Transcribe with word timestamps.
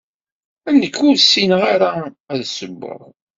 Nekk 0.79 0.95
ur 1.07 1.15
ssineɣ 1.19 1.61
ara 1.73 1.91
ad 2.31 2.41
ssewweɣ. 2.49 3.01